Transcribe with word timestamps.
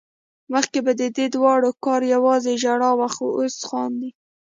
مخکې 0.53 0.79
به 0.85 0.91
ددې 1.01 1.25
دواړو 1.35 1.69
کار 1.85 2.01
يوازې 2.13 2.53
ژړا 2.63 2.91
وه 2.99 3.09
خو 3.15 3.25
اوس 3.39 3.55
خاندي 3.67 4.09